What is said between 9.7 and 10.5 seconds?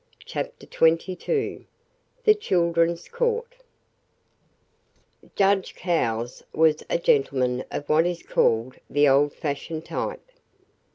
type.